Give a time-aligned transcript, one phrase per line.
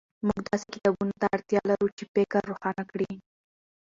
[0.27, 3.11] موږ داسې کتابونو ته اړتیا لرو چې فکر روښانه کړي.